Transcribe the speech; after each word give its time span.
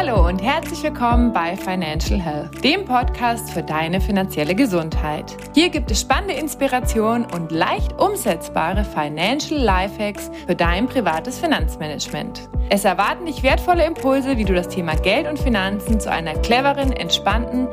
Hallo 0.00 0.28
und 0.28 0.40
herzlich 0.40 0.80
willkommen 0.84 1.32
bei 1.32 1.56
Financial 1.56 2.20
Health, 2.20 2.62
dem 2.62 2.84
Podcast 2.84 3.50
für 3.50 3.64
deine 3.64 4.00
finanzielle 4.00 4.54
Gesundheit. 4.54 5.36
Hier 5.56 5.70
gibt 5.70 5.90
es 5.90 6.02
spannende 6.02 6.34
Inspiration 6.34 7.24
und 7.24 7.50
leicht 7.50 7.98
umsetzbare 7.98 8.84
Financial 8.84 9.60
Lifehacks 9.60 10.30
für 10.46 10.54
dein 10.54 10.86
privates 10.86 11.40
Finanzmanagement. 11.40 12.48
Es 12.70 12.84
erwarten 12.84 13.26
dich 13.26 13.42
wertvolle 13.42 13.84
Impulse, 13.84 14.36
wie 14.36 14.44
du 14.44 14.54
das 14.54 14.68
Thema 14.68 14.94
Geld 14.94 15.26
und 15.26 15.36
Finanzen 15.36 15.98
zu 15.98 16.12
einer 16.12 16.34
cleveren, 16.34 16.92
entspannten 16.92 17.66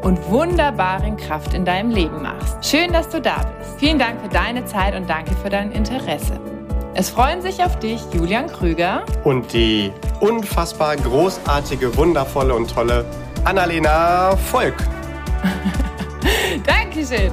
und 0.00 0.30
wunderbaren 0.30 1.18
Kraft 1.18 1.52
in 1.52 1.66
deinem 1.66 1.90
Leben 1.90 2.22
machst. 2.22 2.64
Schön, 2.64 2.90
dass 2.90 3.10
du 3.10 3.20
da 3.20 3.36
bist. 3.58 3.78
Vielen 3.80 3.98
Dank 3.98 4.22
für 4.22 4.30
deine 4.30 4.64
Zeit 4.64 4.96
und 4.96 5.10
danke 5.10 5.34
für 5.34 5.50
dein 5.50 5.72
Interesse. 5.72 6.40
Es 6.98 7.10
freuen 7.10 7.42
sich 7.42 7.62
auf 7.62 7.78
dich 7.78 8.00
Julian 8.14 8.46
Krüger 8.46 9.04
und 9.22 9.52
die 9.52 9.92
unfassbar 10.20 10.96
großartige, 10.96 11.94
wundervolle 11.94 12.54
und 12.54 12.70
tolle 12.70 13.04
Annalena 13.44 14.34
Volk. 14.34 14.76
Dankeschön. 16.64 17.30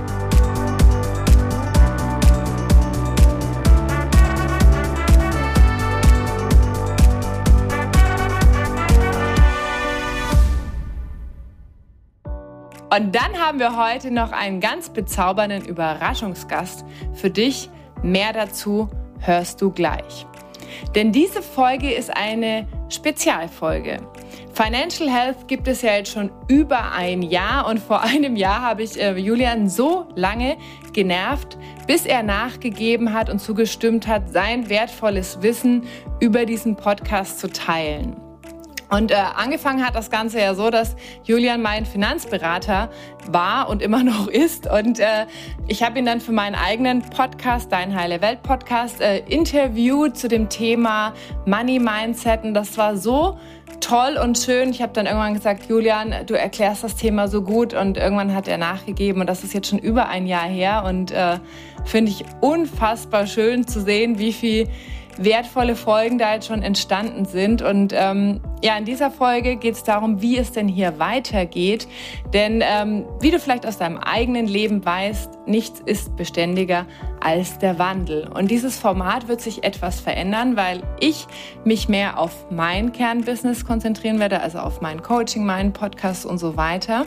Und 12.94 13.16
dann 13.16 13.38
haben 13.40 13.60
wir 13.60 13.78
heute 13.78 14.12
noch 14.12 14.34
einen 14.34 14.60
ganz 14.60 14.90
bezaubernden 14.90 15.64
Überraschungsgast 15.64 16.84
für 17.14 17.30
dich. 17.30 17.70
Mehr 18.02 18.34
dazu 18.34 18.90
hörst 19.26 19.62
du 19.62 19.72
gleich. 19.72 20.26
Denn 20.96 21.12
diese 21.12 21.42
Folge 21.42 21.92
ist 21.92 22.16
eine 22.16 22.68
Spezialfolge. 22.90 23.98
Financial 24.54 25.10
Health 25.10 25.48
gibt 25.48 25.68
es 25.68 25.82
ja 25.82 25.96
jetzt 25.96 26.12
schon 26.12 26.32
über 26.48 26.92
ein 26.92 27.24
Jahr 27.24 27.68
und 27.68 27.80
vor 27.80 28.02
einem 28.04 28.36
Jahr 28.36 28.62
habe 28.62 28.84
ich 28.84 29.00
äh, 29.02 29.18
Julian 29.18 29.68
so 29.68 30.08
lange 30.16 30.58
genervt, 30.94 31.58
bis 31.88 32.06
er 32.06 32.22
nachgegeben 32.22 33.14
hat 33.14 33.30
und 33.30 33.40
zugestimmt 33.40 34.08
hat, 34.08 34.32
sein 34.32 34.70
wertvolles 34.70 35.42
Wissen 35.42 35.84
über 36.20 36.46
diesen 36.46 36.76
Podcast 36.76 37.40
zu 37.40 37.50
teilen. 37.50 38.23
Und 38.94 39.10
äh, 39.10 39.16
angefangen 39.16 39.84
hat 39.84 39.96
das 39.96 40.12
Ganze 40.12 40.40
ja 40.40 40.54
so, 40.54 40.70
dass 40.70 40.96
Julian 41.24 41.64
mein 41.64 41.84
Finanzberater 41.84 42.92
war 43.28 43.68
und 43.68 43.82
immer 43.82 44.04
noch 44.04 44.28
ist. 44.28 44.70
Und 44.72 45.00
äh, 45.00 45.26
ich 45.68 45.82
habe 45.82 45.98
ihn 45.98 46.06
dann 46.06 46.22
für 46.22 46.32
meinen 46.32 46.54
eigenen 46.54 47.02
Podcast, 47.02 47.72
Dein 47.72 47.96
Heile 47.96 48.22
Welt 48.22 48.44
Podcast, 48.44 49.02
äh, 49.02 49.20
interviewt 49.28 50.16
zu 50.16 50.28
dem 50.28 50.48
Thema 50.48 51.14
Money 51.48 51.80
Mindset. 51.80 52.44
Und 52.44 52.54
das 52.54 52.78
war 52.78 52.96
so 52.96 53.40
toll 53.80 54.20
und 54.22 54.38
schön. 54.38 54.70
Ich 54.70 54.84
habe 54.84 54.94
dann 54.94 55.08
irgendwann 55.08 55.34
gesagt, 55.34 55.68
Julian, 55.68 56.14
du 56.28 56.36
erklärst 56.36 56.84
das 56.84 56.96
Thema 56.96 57.28
so 57.28 57.42
gut. 57.42 57.74
Und 57.74 57.98
irgendwann 57.98 58.36
hat 58.36 58.48
er 58.48 58.60
nachgegeben. 58.60 59.22
Und 59.22 59.28
das 59.28 59.44
ist 59.44 59.56
jetzt 59.56 59.70
schon 59.70 59.80
über 59.80 60.08
ein 60.08 60.28
Jahr 60.28 60.48
her. 60.48 60.84
Und 60.86 61.10
äh, 61.12 61.40
finde 61.84 62.12
ich 62.12 62.26
unfassbar 62.42 63.26
schön 63.26 63.66
zu 63.66 63.82
sehen, 63.82 64.20
wie 64.20 64.34
viel 64.34 64.70
wertvolle 65.18 65.76
Folgen 65.76 66.20
da 66.20 66.36
jetzt 66.36 66.46
schon 66.46 66.62
entstanden 66.62 67.26
sind. 67.26 67.64
Und 67.64 67.92
ähm, 67.96 68.40
ja, 68.64 68.78
in 68.78 68.86
dieser 68.86 69.12
Folge 69.12 69.58
geht 69.58 69.76
es 69.76 69.84
darum, 69.84 70.22
wie 70.22 70.38
es 70.38 70.54
denn 70.54 70.70
hier 70.70 70.98
weitergeht. 70.98 71.86
Denn 72.32 72.64
ähm, 72.64 73.06
wie 73.20 73.30
du 73.30 73.38
vielleicht 73.38 73.66
aus 73.66 73.78
deinem 73.78 73.98
eigenen 73.98 74.48
Leben 74.48 74.86
weißt, 74.86 75.46
nichts 75.46 75.82
ist 75.86 76.16
beständiger 76.16 76.86
als 77.20 77.60
der 77.60 77.78
Wandel. 77.78 78.30
Und 78.30 78.50
dieses 78.50 78.80
Format 78.80 79.28
wird 79.28 79.42
sich 79.42 79.66
etwas 79.66 80.00
verändern, 80.00 80.56
weil 80.56 80.82
ich 81.02 81.28
mich 81.66 81.90
mehr 81.90 82.18
auf 82.18 82.50
mein 82.52 82.94
Kernbusiness 82.94 83.66
konzentrieren 83.66 84.22
werde, 84.22 84.40
also 84.40 84.60
auf 84.60 84.80
mein 84.80 85.02
Coaching, 85.02 85.46
meinen 85.46 85.74
Podcast 85.74 86.26
und 86.26 86.38
so 86.38 86.56
weiter. 86.56 87.06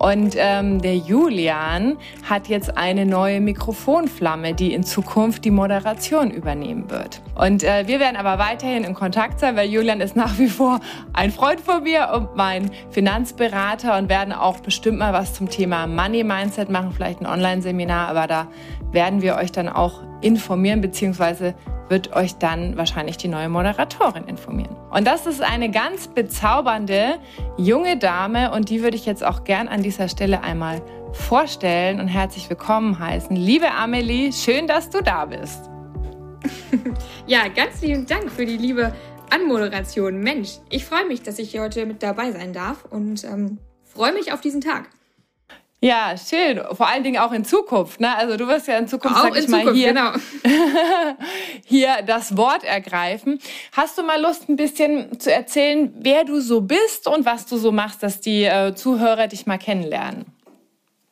Und 0.00 0.34
ähm, 0.38 0.80
der 0.80 0.96
Julian 0.96 1.98
hat 2.28 2.48
jetzt 2.48 2.78
eine 2.78 3.04
neue 3.04 3.42
Mikrofonflamme, 3.42 4.54
die 4.54 4.72
in 4.72 4.82
Zukunft 4.82 5.44
die 5.44 5.50
Moderation 5.50 6.30
übernehmen 6.30 6.90
wird. 6.90 7.20
Und 7.34 7.62
äh, 7.62 7.86
wir 7.86 8.00
werden 8.00 8.16
aber 8.16 8.38
weiterhin 8.38 8.84
in 8.84 8.94
Kontakt 8.94 9.40
sein, 9.40 9.56
weil 9.56 9.68
Julian 9.68 10.00
ist 10.00 10.16
nach 10.16 10.38
wie 10.38 10.48
vor 10.48 10.80
ein 11.12 11.30
Freund 11.30 11.60
von 11.60 11.82
mir 11.82 12.12
und 12.14 12.34
mein 12.34 12.70
Finanzberater 12.88 13.98
und 13.98 14.08
werden 14.08 14.32
auch 14.32 14.60
bestimmt 14.60 14.98
mal 14.98 15.12
was 15.12 15.34
zum 15.34 15.50
Thema 15.50 15.86
Money 15.86 16.24
Mindset 16.24 16.70
machen, 16.70 16.92
vielleicht 16.92 17.20
ein 17.20 17.26
Online-Seminar, 17.26 18.08
aber 18.08 18.26
da 18.26 18.46
werden 18.92 19.20
wir 19.20 19.36
euch 19.36 19.52
dann 19.52 19.68
auch 19.68 20.00
informieren, 20.20 20.80
beziehungsweise 20.80 21.54
wird 21.88 22.14
euch 22.14 22.36
dann 22.36 22.76
wahrscheinlich 22.76 23.16
die 23.16 23.28
neue 23.28 23.48
Moderatorin 23.48 24.24
informieren. 24.24 24.76
Und 24.90 25.06
das 25.06 25.26
ist 25.26 25.42
eine 25.42 25.70
ganz 25.70 26.08
bezaubernde 26.08 27.18
junge 27.56 27.96
Dame 27.96 28.52
und 28.52 28.70
die 28.70 28.82
würde 28.82 28.96
ich 28.96 29.06
jetzt 29.06 29.24
auch 29.24 29.44
gern 29.44 29.68
an 29.68 29.82
dieser 29.82 30.08
Stelle 30.08 30.42
einmal 30.42 30.82
vorstellen 31.12 32.00
und 32.00 32.08
herzlich 32.08 32.48
willkommen 32.48 32.98
heißen. 32.98 33.34
Liebe 33.34 33.70
Amelie, 33.72 34.32
schön, 34.32 34.66
dass 34.66 34.90
du 34.90 35.02
da 35.02 35.26
bist. 35.26 35.68
Ja, 37.26 37.46
ganz 37.48 37.80
lieben 37.80 38.06
Dank 38.06 38.30
für 38.30 38.44
die 38.44 38.56
liebe 38.56 38.92
Anmoderation. 39.30 40.20
Mensch, 40.20 40.58
ich 40.68 40.84
freue 40.84 41.06
mich, 41.06 41.22
dass 41.22 41.38
ich 41.38 41.52
hier 41.52 41.62
heute 41.62 41.86
mit 41.86 42.02
dabei 42.02 42.32
sein 42.32 42.52
darf 42.52 42.84
und 42.84 43.22
ähm, 43.24 43.58
freue 43.84 44.12
mich 44.12 44.32
auf 44.32 44.40
diesen 44.40 44.60
Tag. 44.60 44.88
Ja, 45.82 46.14
schön. 46.16 46.60
Vor 46.72 46.88
allen 46.88 47.02
Dingen 47.02 47.18
auch 47.18 47.32
in 47.32 47.44
Zukunft. 47.44 48.00
Ne? 48.00 48.14
Also 48.14 48.36
du 48.36 48.46
wirst 48.46 48.68
ja 48.68 48.76
in 48.76 48.86
Zukunft, 48.86 49.16
auch 49.16 49.22
sag 49.22 49.36
ich 49.38 49.48
mal, 49.48 49.60
Zukunft, 49.60 49.78
hier, 49.78 49.88
genau. 49.88 50.12
hier 51.64 52.02
das 52.06 52.36
Wort 52.36 52.64
ergreifen. 52.64 53.38
Hast 53.72 53.96
du 53.96 54.02
mal 54.02 54.20
Lust, 54.20 54.48
ein 54.50 54.56
bisschen 54.56 55.18
zu 55.18 55.32
erzählen, 55.32 55.94
wer 55.98 56.24
du 56.24 56.40
so 56.40 56.60
bist 56.60 57.06
und 57.06 57.24
was 57.24 57.46
du 57.46 57.56
so 57.56 57.72
machst, 57.72 58.02
dass 58.02 58.20
die 58.20 58.44
äh, 58.44 58.74
Zuhörer 58.74 59.26
dich 59.26 59.46
mal 59.46 59.56
kennenlernen? 59.56 60.26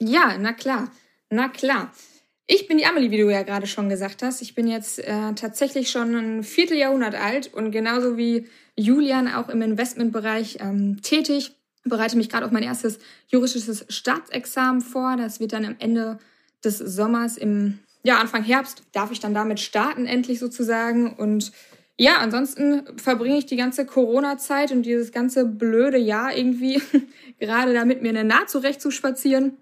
Ja, 0.01 0.37
na 0.39 0.53
klar. 0.53 0.91
Na 1.31 1.49
klar. 1.49 1.91
Ich 2.47 2.67
bin 2.67 2.77
die 2.79 2.87
Amelie, 2.87 3.11
wie 3.11 3.19
du 3.19 3.31
ja 3.31 3.43
gerade 3.43 3.67
schon 3.67 3.89
gesagt 3.89 4.23
hast. 4.23 4.43
Ich 4.43 4.55
bin 4.55 4.67
jetzt 4.67 4.99
äh, 4.99 5.33
tatsächlich 5.35 5.91
schon 5.91 6.15
ein 6.15 6.43
Vierteljahrhundert 6.43 7.15
alt 7.15 7.53
und 7.55 7.71
genauso 7.71 8.19
wie 8.19 8.49
Julian 8.77 9.29
auch 9.29 9.49
im 9.49 9.63
Investmentbereich 9.63 10.59
ähm, 10.61 11.01
tätig 11.03 11.58
bereite 11.85 12.17
mich 12.17 12.29
gerade 12.29 12.45
auf 12.47 12.53
mein 12.53 12.63
erstes 12.63 12.99
juristisches 13.29 13.87
Staatsexamen 13.89 14.81
vor. 14.81 15.17
Das 15.17 15.41
wird 15.41 15.53
dann 15.53 15.65
am 15.65 15.77
Ende 15.79 16.19
des 16.65 16.79
Sommers 16.79 17.37
im 17.37 17.79
ja, 18.03 18.19
Anfang 18.19 18.43
Herbst 18.45 18.83
darf 18.93 19.11
ich 19.11 19.21
dann 19.21 19.35
damit 19.35 19.61
starten, 19.61 20.07
endlich 20.07 20.39
sozusagen. 20.39 21.15
Und 21.15 21.53
ja, 21.97 22.19
ansonsten 22.19 22.83
verbringe 22.97 23.39
ich 23.39 23.47
die 23.47 23.57
ganze 23.57 23.85
Corona-Zeit 23.87 24.71
und 24.71 24.85
dieses 24.85 25.13
ganze 25.13 25.45
blöde 25.45 25.99
Jahr 25.99 26.35
irgendwie 26.37 26.81
gerade 27.39 27.75
damit, 27.75 28.03
mir 28.03 28.11
eine 28.11 28.25
Naht 28.25 28.51
zurecht 28.51 28.81
zu 28.81 28.91
spazieren. 28.91 29.59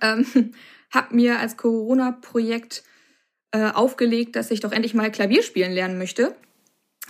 Ähm, 0.00 0.52
hab 0.90 1.12
mir 1.12 1.38
als 1.38 1.56
Corona-Projekt 1.56 2.84
äh, 3.50 3.70
aufgelegt, 3.70 4.36
dass 4.36 4.50
ich 4.50 4.60
doch 4.60 4.72
endlich 4.72 4.94
mal 4.94 5.10
Klavier 5.10 5.42
spielen 5.42 5.72
lernen 5.72 5.98
möchte 5.98 6.34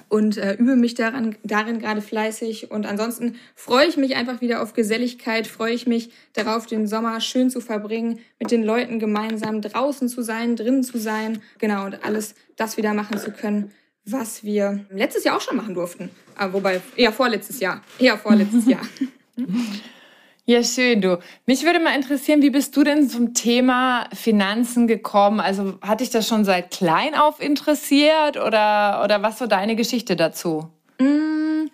und 0.08 0.36
äh, 0.36 0.54
übe 0.54 0.76
mich 0.76 0.94
daran, 0.94 1.36
darin 1.42 1.78
gerade 1.80 2.00
fleißig. 2.00 2.70
Und 2.70 2.86
ansonsten 2.86 3.36
freue 3.54 3.86
ich 3.86 3.96
mich 3.96 4.16
einfach 4.16 4.40
wieder 4.40 4.62
auf 4.62 4.72
Geselligkeit, 4.72 5.46
freue 5.46 5.72
ich 5.74 5.86
mich 5.86 6.10
darauf, 6.32 6.66
den 6.66 6.86
Sommer 6.86 7.20
schön 7.20 7.50
zu 7.50 7.60
verbringen, 7.60 8.20
mit 8.38 8.50
den 8.50 8.62
Leuten 8.62 8.98
gemeinsam 8.98 9.60
draußen 9.60 10.08
zu 10.08 10.22
sein, 10.22 10.56
drinnen 10.56 10.84
zu 10.84 10.98
sein, 10.98 11.42
genau, 11.58 11.86
und 11.86 12.04
alles 12.04 12.34
das 12.56 12.76
wieder 12.76 12.94
machen 12.94 13.18
zu 13.18 13.32
können, 13.32 13.72
was 14.04 14.44
wir 14.44 14.86
letztes 14.90 15.24
Jahr 15.24 15.36
auch 15.36 15.40
schon 15.40 15.56
machen 15.56 15.74
durften. 15.74 16.10
Aber 16.36 16.54
wobei, 16.54 16.80
eher 16.96 17.12
vorletztes 17.12 17.60
Jahr, 17.60 17.82
eher 17.98 18.16
vorletztes 18.16 18.66
Jahr. 18.68 18.86
Ja, 20.48 20.62
schön, 20.62 21.00
du. 21.00 21.18
Mich 21.44 21.64
würde 21.64 21.80
mal 21.80 21.96
interessieren, 21.96 22.40
wie 22.40 22.50
bist 22.50 22.76
du 22.76 22.84
denn 22.84 23.08
zum 23.08 23.34
Thema 23.34 24.08
Finanzen 24.14 24.86
gekommen? 24.86 25.40
Also 25.40 25.76
hat 25.82 25.98
dich 25.98 26.10
das 26.10 26.28
schon 26.28 26.44
seit 26.44 26.70
klein 26.70 27.16
auf 27.16 27.40
interessiert 27.42 28.36
oder, 28.36 29.02
oder 29.04 29.22
was 29.22 29.40
so 29.40 29.48
deine 29.48 29.74
Geschichte 29.74 30.14
dazu? 30.14 30.70
Mm, 31.00 31.66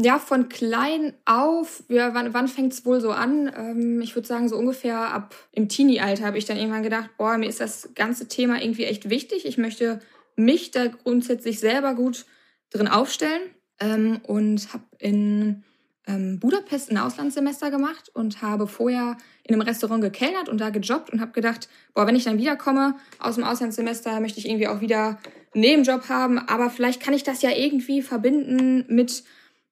ja, 0.00 0.20
von 0.20 0.48
klein 0.48 1.12
auf, 1.24 1.82
ja, 1.88 2.14
wann, 2.14 2.32
wann 2.34 2.46
fängt 2.46 2.72
es 2.72 2.86
wohl 2.86 3.00
so 3.00 3.10
an? 3.10 3.52
Ähm, 3.56 4.00
ich 4.00 4.14
würde 4.14 4.28
sagen, 4.28 4.48
so 4.48 4.56
ungefähr 4.56 5.12
ab 5.12 5.34
im 5.50 5.68
Teenie-Alter 5.68 6.24
habe 6.24 6.38
ich 6.38 6.44
dann 6.44 6.56
irgendwann 6.56 6.84
gedacht, 6.84 7.10
boah, 7.18 7.36
mir 7.36 7.48
ist 7.48 7.60
das 7.60 7.88
ganze 7.96 8.28
Thema 8.28 8.62
irgendwie 8.62 8.84
echt 8.84 9.10
wichtig. 9.10 9.44
Ich 9.44 9.58
möchte 9.58 9.98
mich 10.36 10.70
da 10.70 10.86
grundsätzlich 10.86 11.58
selber 11.58 11.94
gut 11.94 12.26
drin 12.70 12.86
aufstellen 12.86 13.42
ähm, 13.80 14.20
und 14.22 14.72
habe 14.72 14.84
in 15.00 15.64
ähm, 16.08 16.40
Budapest 16.40 16.90
ein 16.90 16.98
Auslandssemester 16.98 17.70
gemacht 17.70 18.10
und 18.12 18.42
habe 18.42 18.66
vorher 18.66 19.16
in 19.44 19.54
einem 19.54 19.62
Restaurant 19.62 20.02
gekellnert 20.02 20.48
und 20.48 20.58
da 20.58 20.70
gejobbt 20.70 21.10
und 21.10 21.20
habe 21.20 21.32
gedacht, 21.32 21.68
boah, 21.94 22.06
wenn 22.06 22.16
ich 22.16 22.24
dann 22.24 22.38
wiederkomme 22.38 22.96
aus 23.18 23.36
dem 23.36 23.44
Auslandssemester, 23.44 24.18
möchte 24.20 24.40
ich 24.40 24.48
irgendwie 24.48 24.68
auch 24.68 24.80
wieder 24.80 25.18
einen 25.54 25.62
Nebenjob 25.62 26.08
haben, 26.08 26.38
aber 26.38 26.70
vielleicht 26.70 27.02
kann 27.02 27.14
ich 27.14 27.22
das 27.22 27.42
ja 27.42 27.50
irgendwie 27.50 28.02
verbinden 28.02 28.84
mit 28.88 29.22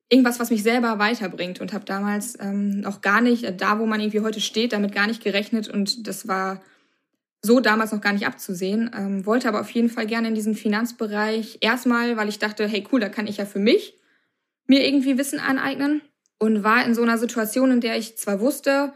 irgendwas, 0.08 0.38
was 0.38 0.50
mich 0.50 0.62
selber 0.62 0.98
weiterbringt. 0.98 1.60
Und 1.60 1.72
habe 1.72 1.84
damals 1.84 2.38
ähm, 2.40 2.80
noch 2.80 3.00
gar 3.00 3.20
nicht, 3.20 3.44
äh, 3.44 3.56
da 3.56 3.78
wo 3.78 3.86
man 3.86 4.00
irgendwie 4.00 4.20
heute 4.20 4.40
steht, 4.40 4.72
damit 4.72 4.94
gar 4.94 5.06
nicht 5.06 5.24
gerechnet. 5.24 5.68
Und 5.68 6.06
das 6.06 6.28
war 6.28 6.62
so 7.42 7.60
damals 7.60 7.92
noch 7.92 8.00
gar 8.00 8.12
nicht 8.12 8.26
abzusehen. 8.26 8.90
Ähm, 8.96 9.26
wollte 9.26 9.48
aber 9.48 9.60
auf 9.60 9.70
jeden 9.70 9.88
Fall 9.88 10.06
gerne 10.06 10.28
in 10.28 10.34
diesen 10.34 10.54
Finanzbereich. 10.54 11.58
Erstmal, 11.60 12.16
weil 12.16 12.28
ich 12.28 12.38
dachte, 12.38 12.66
hey 12.66 12.86
cool, 12.92 13.00
da 13.00 13.08
kann 13.08 13.26
ich 13.26 13.38
ja 13.38 13.46
für 13.46 13.58
mich 13.58 13.94
mir 14.66 14.86
irgendwie 14.86 15.18
Wissen 15.18 15.40
aneignen 15.40 16.02
und 16.38 16.64
war 16.64 16.84
in 16.84 16.94
so 16.94 17.02
einer 17.02 17.18
Situation, 17.18 17.70
in 17.70 17.80
der 17.80 17.96
ich 17.96 18.16
zwar 18.16 18.40
wusste, 18.40 18.92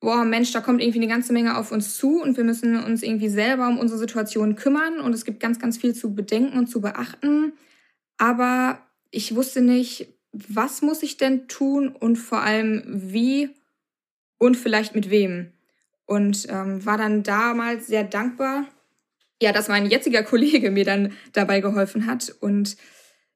boah, 0.00 0.24
Mensch, 0.24 0.52
da 0.52 0.60
kommt 0.60 0.80
irgendwie 0.80 1.00
eine 1.00 1.08
ganze 1.08 1.32
Menge 1.32 1.56
auf 1.56 1.72
uns 1.72 1.96
zu 1.96 2.20
und 2.22 2.36
wir 2.36 2.44
müssen 2.44 2.82
uns 2.82 3.02
irgendwie 3.02 3.28
selber 3.28 3.68
um 3.68 3.78
unsere 3.78 3.98
Situation 3.98 4.56
kümmern 4.56 5.00
und 5.00 5.12
es 5.12 5.24
gibt 5.24 5.40
ganz, 5.40 5.58
ganz 5.58 5.78
viel 5.78 5.94
zu 5.94 6.14
bedenken 6.14 6.58
und 6.58 6.68
zu 6.68 6.80
beachten. 6.80 7.52
Aber 8.18 8.78
ich 9.10 9.34
wusste 9.34 9.62
nicht, 9.62 10.08
was 10.32 10.82
muss 10.82 11.02
ich 11.02 11.16
denn 11.16 11.48
tun 11.48 11.88
und 11.88 12.16
vor 12.16 12.42
allem 12.42 12.84
wie 12.86 13.50
und 14.38 14.56
vielleicht 14.56 14.94
mit 14.94 15.10
wem. 15.10 15.52
Und 16.04 16.46
ähm, 16.50 16.84
war 16.84 16.98
dann 16.98 17.22
damals 17.22 17.86
sehr 17.88 18.04
dankbar, 18.04 18.66
ja, 19.42 19.52
dass 19.52 19.68
mein 19.68 19.86
jetziger 19.86 20.22
Kollege 20.22 20.70
mir 20.70 20.84
dann 20.84 21.12
dabei 21.32 21.60
geholfen 21.60 22.06
hat. 22.06 22.34
Und 22.40 22.76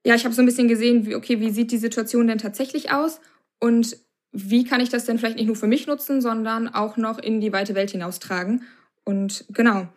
ja, 0.05 0.15
ich 0.15 0.25
habe 0.25 0.33
so 0.33 0.41
ein 0.41 0.45
bisschen 0.45 0.67
gesehen, 0.67 1.05
wie, 1.05 1.15
okay, 1.15 1.39
wie 1.39 1.51
sieht 1.51 1.71
die 1.71 1.77
Situation 1.77 2.27
denn 2.27 2.37
tatsächlich 2.37 2.91
aus? 2.91 3.19
Und 3.59 3.97
wie 4.31 4.63
kann 4.63 4.81
ich 4.81 4.89
das 4.89 5.05
denn 5.05 5.19
vielleicht 5.19 5.37
nicht 5.37 5.47
nur 5.47 5.55
für 5.55 5.67
mich 5.67 5.87
nutzen, 5.87 6.21
sondern 6.21 6.67
auch 6.67 6.97
noch 6.97 7.19
in 7.19 7.41
die 7.41 7.53
weite 7.53 7.75
Welt 7.75 7.91
hinaustragen? 7.91 8.63
Und 9.03 9.45
genau, 9.49 9.87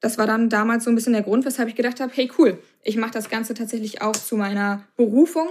das 0.00 0.16
war 0.16 0.26
dann 0.26 0.48
damals 0.48 0.84
so 0.84 0.90
ein 0.90 0.94
bisschen 0.94 1.12
der 1.12 1.22
Grund, 1.22 1.44
weshalb 1.44 1.68
ich 1.68 1.74
gedacht 1.74 2.00
habe, 2.00 2.12
hey 2.14 2.30
cool, 2.38 2.58
ich 2.82 2.96
mache 2.96 3.10
das 3.10 3.28
Ganze 3.28 3.54
tatsächlich 3.54 4.00
auch 4.00 4.12
zu 4.12 4.36
meiner 4.36 4.84
Berufung 4.96 5.48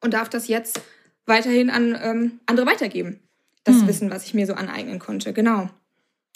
und 0.00 0.14
darf 0.14 0.28
das 0.28 0.48
jetzt 0.48 0.80
weiterhin 1.26 1.68
an 1.68 1.98
ähm, 2.02 2.40
andere 2.46 2.66
weitergeben. 2.66 3.20
Das 3.64 3.80
hm. 3.80 3.88
Wissen, 3.88 4.10
was 4.10 4.24
ich 4.24 4.32
mir 4.32 4.46
so 4.46 4.54
aneignen 4.54 4.98
konnte. 4.98 5.32
Genau. 5.34 5.68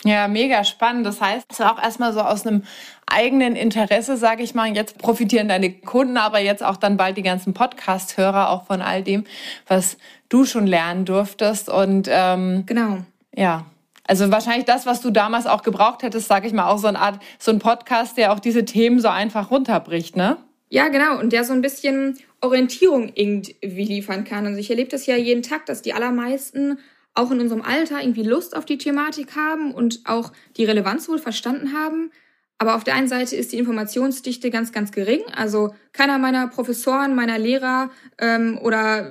Ja, 0.03 0.29
mega 0.29 0.65
spannend. 0.65 1.07
Das 1.07 1.21
heißt, 1.21 1.47
es 1.49 1.61
ist 1.61 1.65
auch 1.65 1.83
erstmal 1.83 2.13
so 2.13 2.21
aus 2.21 2.47
einem 2.47 2.65
eigenen 3.07 3.57
Interesse, 3.57 4.17
sage 4.17 4.43
ich 4.43 4.55
mal. 4.55 4.75
Jetzt 4.75 4.99
profitieren 4.99 5.49
deine 5.49 5.73
Kunden, 5.73 6.17
aber 6.17 6.41
jetzt 6.41 6.63
auch 6.63 6.77
dann 6.77 6.97
bald 6.97 7.17
die 7.17 7.23
ganzen 7.23 7.55
Podcast-Hörer 7.55 8.51
auch 8.51 8.67
von 8.67 8.83
all 8.83 9.03
dem, 9.03 9.25
was 9.67 9.97
du 10.29 10.45
schon 10.45 10.67
lernen 10.67 11.05
durftest. 11.07 11.69
Und 11.69 12.09
ähm, 12.11 12.65
genau. 12.67 12.99
Ja, 13.35 13.65
also 14.07 14.31
wahrscheinlich 14.31 14.67
das, 14.67 14.85
was 14.85 15.01
du 15.01 15.11
damals 15.11 15.47
auch 15.47 15.63
gebraucht 15.63 16.03
hättest, 16.03 16.29
sage 16.29 16.47
ich 16.47 16.53
mal, 16.53 16.69
auch 16.69 16.79
so 16.79 16.89
eine 16.89 16.99
Art, 16.99 17.21
so 17.39 17.51
ein 17.51 17.59
Podcast, 17.59 18.19
der 18.19 18.33
auch 18.33 18.41
diese 18.41 18.65
Themen 18.65 19.01
so 19.01 19.09
einfach 19.09 19.51
runterbricht, 19.51 20.17
ne? 20.17 20.37
Ja, 20.69 20.89
genau. 20.89 21.19
Und 21.19 21.33
der 21.33 21.45
so 21.45 21.53
ein 21.53 21.63
bisschen 21.63 22.19
Orientierung 22.41 23.11
irgendwie 23.15 23.85
liefern 23.85 24.25
kann. 24.25 24.45
Also 24.47 24.59
ich 24.59 24.69
erlebe 24.69 24.91
das 24.91 25.07
ja 25.07 25.17
jeden 25.17 25.43
Tag, 25.43 25.67
dass 25.67 25.83
die 25.83 25.95
allermeisten 25.95 26.79
auch 27.15 27.31
in 27.31 27.41
unserem 27.41 27.63
Alter 27.63 28.01
irgendwie 28.01 28.25
Lust 28.25 28.57
auf 28.57 28.65
die 28.65 28.79
Thematik 28.79 29.37
haben 29.37 29.73
und 29.73 30.01
auch 30.05 30.33
die 30.57 30.65
Relevanz 30.65 31.09
wohl 31.09 31.19
verstanden 31.19 31.73
haben. 31.73 32.11
Aber 32.59 32.75
auf 32.75 32.85
der 32.85 32.95
einen 32.95 33.09
Seite 33.09 33.37
ist 33.37 33.53
die 33.53 33.59
Informationsdichte 33.59 34.51
ganz, 34.51 34.73
ganz 34.73 34.93
gering. 34.93 35.23
Also 35.35 35.75
keiner 35.93 36.19
meiner 36.19 36.49
Professoren, 36.49 37.15
meiner 37.15 37.39
Lehrer 37.39 37.91
ähm, 38.19 38.59
oder 38.63 39.11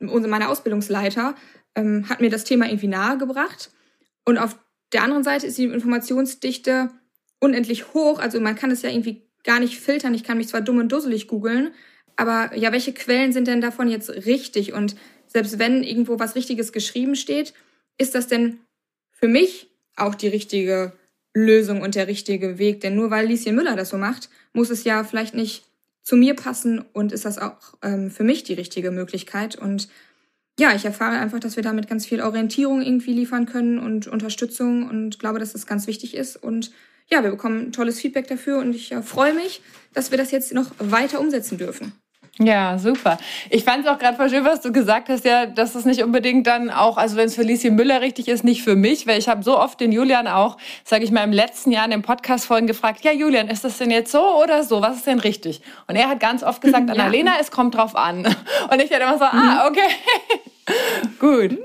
meiner 0.00 0.48
Ausbildungsleiter 0.48 1.34
ähm, 1.74 2.08
hat 2.08 2.20
mir 2.20 2.30
das 2.30 2.44
Thema 2.44 2.66
irgendwie 2.66 2.88
nahegebracht. 2.88 3.70
Und 4.24 4.38
auf 4.38 4.58
der 4.92 5.02
anderen 5.02 5.24
Seite 5.24 5.46
ist 5.46 5.58
die 5.58 5.64
Informationsdichte 5.64 6.90
unendlich 7.40 7.94
hoch. 7.94 8.18
Also 8.18 8.40
man 8.40 8.56
kann 8.56 8.70
es 8.70 8.82
ja 8.82 8.90
irgendwie 8.90 9.28
gar 9.44 9.60
nicht 9.60 9.78
filtern. 9.78 10.14
Ich 10.14 10.24
kann 10.24 10.38
mich 10.38 10.48
zwar 10.48 10.60
dumm 10.60 10.78
und 10.78 10.90
dusselig 10.90 11.28
googeln, 11.28 11.70
aber 12.16 12.54
ja, 12.56 12.72
welche 12.72 12.92
Quellen 12.92 13.32
sind 13.32 13.46
denn 13.46 13.60
davon 13.60 13.88
jetzt 13.88 14.10
richtig? 14.10 14.72
Und 14.72 14.96
selbst 15.28 15.58
wenn 15.58 15.82
irgendwo 15.82 16.18
was 16.18 16.34
Richtiges 16.34 16.72
geschrieben 16.72 17.14
steht, 17.14 17.54
ist 17.98 18.14
das 18.14 18.26
denn 18.26 18.58
für 19.12 19.28
mich 19.28 19.68
auch 19.96 20.14
die 20.14 20.28
richtige 20.28 20.92
Lösung 21.34 21.82
und 21.82 21.94
der 21.94 22.08
richtige 22.08 22.58
Weg? 22.58 22.80
Denn 22.80 22.96
nur 22.96 23.10
weil 23.10 23.26
Lieschen 23.26 23.54
Müller 23.54 23.76
das 23.76 23.90
so 23.90 23.98
macht, 23.98 24.28
muss 24.52 24.70
es 24.70 24.84
ja 24.84 25.04
vielleicht 25.04 25.34
nicht 25.34 25.64
zu 26.02 26.16
mir 26.16 26.34
passen 26.34 26.84
und 26.92 27.12
ist 27.12 27.24
das 27.24 27.38
auch 27.38 27.74
ähm, 27.82 28.10
für 28.10 28.24
mich 28.24 28.42
die 28.42 28.54
richtige 28.54 28.90
Möglichkeit. 28.90 29.56
Und 29.56 29.88
ja, 30.58 30.74
ich 30.74 30.84
erfahre 30.84 31.18
einfach, 31.18 31.38
dass 31.38 31.56
wir 31.56 31.62
damit 31.62 31.88
ganz 31.88 32.06
viel 32.06 32.22
Orientierung 32.22 32.82
irgendwie 32.82 33.12
liefern 33.12 33.46
können 33.46 33.78
und 33.78 34.06
Unterstützung 34.06 34.88
und 34.88 35.18
glaube, 35.18 35.38
dass 35.38 35.52
das 35.52 35.66
ganz 35.66 35.86
wichtig 35.86 36.14
ist. 36.14 36.36
Und 36.36 36.72
ja, 37.08 37.22
wir 37.22 37.30
bekommen 37.30 37.72
tolles 37.72 38.00
Feedback 38.00 38.26
dafür 38.26 38.58
und 38.58 38.74
ich 38.74 38.90
ja, 38.90 39.02
freue 39.02 39.34
mich, 39.34 39.60
dass 39.94 40.10
wir 40.10 40.18
das 40.18 40.30
jetzt 40.30 40.52
noch 40.52 40.70
weiter 40.78 41.20
umsetzen 41.20 41.58
dürfen. 41.58 41.92
Ja, 42.40 42.78
super. 42.78 43.18
Ich 43.50 43.64
fand 43.64 43.84
es 43.84 43.90
auch 43.90 43.98
gerade 43.98 44.16
voll 44.16 44.30
schön, 44.30 44.44
was 44.44 44.60
du 44.60 44.70
gesagt 44.70 45.08
hast, 45.08 45.24
ja, 45.24 45.46
dass 45.46 45.74
es 45.74 45.84
nicht 45.84 46.04
unbedingt 46.04 46.46
dann 46.46 46.70
auch, 46.70 46.96
also 46.96 47.16
wenn 47.16 47.26
es 47.26 47.34
für 47.34 47.42
Lieschen 47.42 47.74
Müller 47.74 48.00
richtig 48.00 48.28
ist, 48.28 48.44
nicht 48.44 48.62
für 48.62 48.76
mich, 48.76 49.08
weil 49.08 49.18
ich 49.18 49.28
habe 49.28 49.42
so 49.42 49.58
oft 49.58 49.80
den 49.80 49.90
Julian 49.90 50.28
auch, 50.28 50.56
sage 50.84 51.02
ich 51.02 51.10
mal, 51.10 51.24
im 51.24 51.32
letzten 51.32 51.72
Jahr 51.72 51.84
in 51.84 51.90
den 51.90 52.02
Podcast-Folgen 52.02 52.68
gefragt, 52.68 53.04
ja 53.04 53.10
Julian, 53.10 53.48
ist 53.48 53.64
das 53.64 53.78
denn 53.78 53.90
jetzt 53.90 54.12
so 54.12 54.22
oder 54.40 54.62
so? 54.62 54.80
Was 54.80 54.98
ist 54.98 55.06
denn 55.08 55.18
richtig? 55.18 55.60
Und 55.88 55.96
er 55.96 56.08
hat 56.08 56.20
ganz 56.20 56.44
oft 56.44 56.62
gesagt, 56.62 56.88
ja. 56.88 56.94
Annalena, 56.94 57.32
es 57.40 57.50
kommt 57.50 57.74
drauf 57.74 57.96
an. 57.96 58.24
Und 58.70 58.82
ich 58.82 58.92
hatte 58.92 59.02
immer 59.02 59.18
so, 59.18 59.24
ah, 59.24 59.32
mhm. 59.32 59.48
ah, 59.48 59.66
okay, 59.66 61.08
gut. 61.18 61.58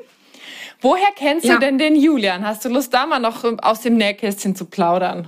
Woher 0.82 1.12
kennst 1.16 1.46
ja. 1.46 1.54
du 1.54 1.60
denn 1.60 1.78
den 1.78 1.96
Julian? 1.96 2.46
Hast 2.46 2.66
du 2.66 2.70
Lust, 2.70 2.94
da 2.94 3.06
mal 3.06 3.20
noch 3.20 3.44
aus 3.62 3.82
dem 3.82 3.96
Nähkästchen 3.96 4.56
zu 4.56 4.66
plaudern? 4.66 5.28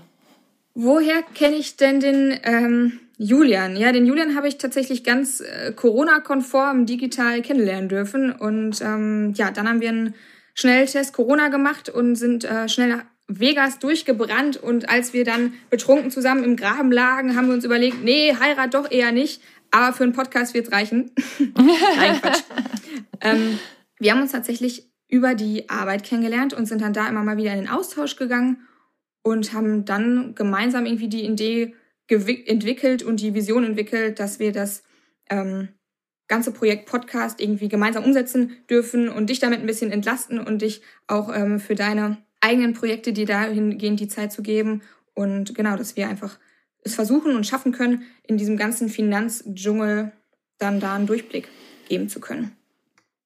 Woher 0.74 1.22
kenne 1.36 1.56
ich 1.56 1.78
denn 1.78 2.00
den... 2.00 2.40
Ähm 2.44 3.00
Julian, 3.18 3.78
ja, 3.78 3.92
den 3.92 4.06
Julian 4.06 4.36
habe 4.36 4.48
ich 4.48 4.58
tatsächlich 4.58 5.04
ganz 5.04 5.40
äh, 5.40 5.72
Corona-konform 5.72 6.86
digital 6.86 7.42
kennenlernen 7.42 7.88
dürfen. 7.88 8.32
Und 8.32 8.82
ähm, 8.82 9.34
ja, 9.36 9.52
dann 9.52 9.70
haben 9.70 9.82
wir 9.82 9.90
einen 9.90 10.16
Schnelltest 10.54 11.14
Corona 11.14 11.48
gemacht 11.48 11.90
und 11.90 12.16
sind 12.16 12.44
äh, 12.44 12.68
schnell 12.68 12.90
nach 12.90 13.06
Vegas 13.28 13.80
durchgebrannt. 13.80 14.58
Und 14.58 14.90
als 14.90 15.14
wir 15.14 15.24
dann 15.24 15.54
betrunken 15.70 16.12
zusammen 16.12 16.44
im 16.44 16.56
Graben 16.56 16.92
lagen, 16.92 17.36
haben 17.36 17.48
wir 17.48 17.54
uns 17.54 17.66
überlegt, 17.66 18.04
nee, 18.04 18.36
Heirat 18.38 18.74
doch 18.74 18.92
eher 18.92 19.12
nicht. 19.12 19.42
Aber 19.72 19.94
für 19.94 20.04
einen 20.04 20.14
Podcast 20.14 20.54
wird's 20.54 20.72
reichen. 20.72 21.12
Nein, 21.58 22.22
Quatsch. 22.22 22.44
ähm, 23.22 23.60
wir 23.98 24.12
haben 24.12 24.22
uns 24.22 24.32
tatsächlich 24.32 24.90
über 25.08 25.36
die 25.36 25.70
Arbeit 25.70 26.04
kennengelernt 26.04 26.54
und 26.54 26.66
sind 26.66 26.82
dann 26.82 26.94
da 26.94 27.08
immer 27.08 27.24
mal 27.24 27.38
wieder 27.38 27.52
in 27.52 27.60
den 27.60 27.70
Austausch 27.70 28.16
gegangen 28.16 28.68
und 29.24 29.54
haben 29.54 29.86
dann 29.86 30.36
gemeinsam 30.36 30.86
irgendwie 30.86 31.08
die 31.08 31.26
Idee 31.26 31.74
entwickelt 32.08 33.04
und 33.04 33.20
die 33.20 33.34
Vision 33.34 33.64
entwickelt, 33.64 34.20
dass 34.20 34.40
wir 34.40 34.52
das 34.52 34.84
ähm, 35.30 35.70
ganze 36.28 36.52
Projekt 36.52 36.88
Podcast 36.88 37.40
irgendwie 37.40 37.70
gemeinsam 37.70 38.04
umsetzen 38.04 38.58
dürfen 38.70 39.10
und 39.10 39.30
dich 39.30 39.40
damit 39.40 39.60
ein 39.60 39.66
bisschen 39.66 39.92
entlasten 39.92 40.40
und 40.40 40.62
dich 40.62 40.82
auch 41.08 41.34
ähm, 41.34 41.60
für 41.60 41.76
deine 41.76 42.18
eigenen 42.42 42.74
Projekte, 42.74 43.14
die 43.14 43.26
dahingehend 43.26 44.00
die 44.00 44.08
Zeit 44.08 44.32
zu 44.32 44.42
geben. 44.42 44.82
Und 45.14 45.56
genau, 45.56 45.76
dass 45.76 45.96
wir 45.96 46.08
einfach 46.08 46.38
es 46.84 46.96
versuchen 46.96 47.36
und 47.36 47.46
schaffen 47.48 47.72
können, 47.72 48.04
in 48.24 48.38
diesem 48.38 48.58
ganzen 48.58 48.90
Finanzdschungel 48.90 50.12
dann 50.60 50.80
da 50.80 50.96
einen 50.96 51.08
Durchblick 51.08 51.50
geben 51.90 52.10
zu 52.10 52.20
können. 52.20 52.56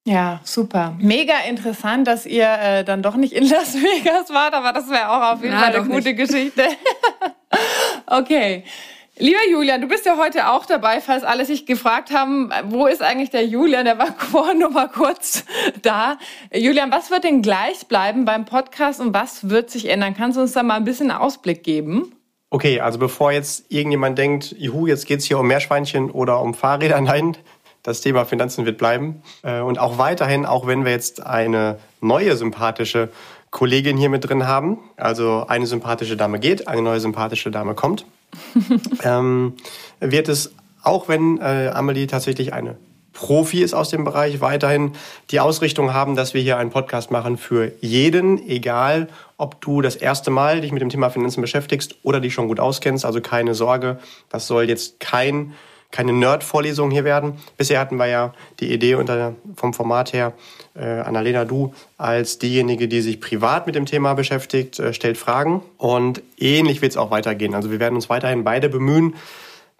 Ja, 0.05 0.41
super. 0.43 0.97
Mega 0.99 1.39
interessant, 1.47 2.07
dass 2.07 2.25
ihr 2.25 2.49
äh, 2.49 2.83
dann 2.83 3.03
doch 3.03 3.15
nicht 3.15 3.33
in 3.33 3.47
Las 3.47 3.75
Vegas 3.75 4.29
wart, 4.29 4.53
aber 4.53 4.73
das 4.73 4.89
wäre 4.89 5.09
auch 5.09 5.33
auf 5.33 5.43
jeden 5.43 5.55
Fall 5.55 5.75
eine 5.75 5.85
gute 5.85 6.13
nicht. 6.13 6.17
Geschichte. 6.17 6.63
okay. 8.09 8.63
Lieber 9.21 9.39
Julian, 9.51 9.81
du 9.81 9.87
bist 9.89 10.05
ja 10.05 10.15
heute 10.17 10.49
auch 10.49 10.65
dabei, 10.65 11.01
falls 11.01 11.25
alle 11.25 11.43
sich 11.43 11.65
gefragt 11.65 12.11
haben, 12.11 12.51
wo 12.69 12.87
ist 12.87 13.01
eigentlich 13.01 13.29
der 13.29 13.45
Julian? 13.45 13.83
Der 13.83 13.99
war 13.99 14.13
vorhin 14.17 14.59
nur 14.59 14.69
mal 14.69 14.87
kurz 14.87 15.43
da. 15.81 16.17
Julian, 16.53 16.89
was 16.89 17.11
wird 17.11 17.25
denn 17.25 17.41
gleich 17.41 17.87
bleiben 17.87 18.23
beim 18.23 18.45
Podcast 18.45 19.01
und 19.01 19.13
was 19.13 19.49
wird 19.49 19.71
sich 19.71 19.89
ändern? 19.89 20.15
Kannst 20.15 20.37
du 20.37 20.41
uns 20.41 20.53
da 20.53 20.63
mal 20.63 20.75
ein 20.75 20.85
bisschen 20.85 21.11
Ausblick 21.11 21.63
geben? 21.63 22.13
Okay, 22.49 22.79
also 22.79 22.97
bevor 22.97 23.33
jetzt 23.33 23.65
irgendjemand 23.69 24.17
denkt, 24.17 24.55
juhu, 24.57 24.87
jetzt 24.87 25.05
geht's 25.05 25.25
hier 25.25 25.37
um 25.37 25.47
Meerschweinchen 25.47 26.09
oder 26.11 26.41
um 26.41 26.53
Fahrräder, 26.53 27.01
nein, 27.01 27.35
das 27.83 27.99
Thema 27.99 28.23
Finanzen 28.23 28.65
wird 28.65 28.77
bleiben. 28.77 29.21
Äh, 29.43 29.59
und 29.59 29.79
auch 29.79 29.97
weiterhin, 29.97 30.45
auch 30.45 30.65
wenn 30.65 30.85
wir 30.85 30.93
jetzt 30.93 31.25
eine 31.25 31.77
neue 31.99 32.37
sympathische 32.37 33.09
Kollegin 33.51 33.97
hier 33.97 34.09
mit 34.09 34.27
drin 34.27 34.47
haben, 34.47 34.77
also 34.97 35.45
eine 35.47 35.65
sympathische 35.65 36.15
Dame 36.15 36.39
geht, 36.39 36.67
eine 36.67 36.81
neue 36.81 36.99
sympathische 36.99 37.51
Dame 37.51 37.73
kommt, 37.73 38.05
ähm, 39.03 39.53
wird 39.99 40.29
es, 40.29 40.53
auch 40.83 41.07
wenn 41.07 41.39
äh, 41.39 41.71
Amelie 41.73 42.07
tatsächlich 42.07 42.53
eine 42.53 42.77
Profi 43.19 43.61
ist 43.61 43.73
aus 43.73 43.89
dem 43.89 44.05
Bereich, 44.05 44.39
weiterhin 44.39 44.93
die 45.31 45.41
Ausrichtung 45.41 45.93
haben, 45.93 46.15
dass 46.15 46.33
wir 46.33 46.41
hier 46.41 46.57
einen 46.57 46.69
Podcast 46.69 47.11
machen 47.11 47.37
für 47.37 47.73
jeden, 47.81 48.47
egal 48.47 49.09
ob 49.35 49.59
du 49.59 49.81
das 49.81 49.97
erste 49.97 50.31
Mal 50.31 50.61
dich 50.61 50.71
mit 50.71 50.81
dem 50.81 50.89
Thema 50.89 51.09
Finanzen 51.09 51.41
beschäftigst 51.41 51.95
oder 52.03 52.21
dich 52.21 52.33
schon 52.33 52.47
gut 52.47 52.61
auskennst. 52.61 53.05
Also 53.05 53.19
keine 53.19 53.55
Sorge, 53.55 53.99
das 54.29 54.47
soll 54.47 54.69
jetzt 54.69 55.01
kein 55.01 55.53
keine 55.91 56.13
Nerd-Vorlesung 56.13 56.91
hier 56.91 57.03
werden. 57.03 57.33
Bisher 57.57 57.79
hatten 57.79 57.97
wir 57.97 58.05
ja 58.05 58.33
die 58.59 58.71
Idee 58.71 58.95
unter, 58.95 59.33
vom 59.55 59.73
Format 59.73 60.13
her, 60.13 60.33
äh, 60.75 60.85
Annalena, 60.85 61.45
du 61.45 61.73
als 61.97 62.37
diejenige, 62.37 62.87
die 62.87 63.01
sich 63.01 63.19
privat 63.19 63.65
mit 63.65 63.75
dem 63.75 63.85
Thema 63.85 64.13
beschäftigt, 64.13 64.79
äh, 64.79 64.93
stellt 64.93 65.17
Fragen. 65.17 65.63
Und 65.77 66.21
ähnlich 66.37 66.81
wird 66.81 66.91
es 66.91 66.97
auch 66.97 67.11
weitergehen. 67.11 67.55
Also 67.55 67.71
wir 67.71 67.79
werden 67.79 67.95
uns 67.95 68.09
weiterhin 68.09 68.43
beide 68.43 68.69
bemühen, 68.69 69.15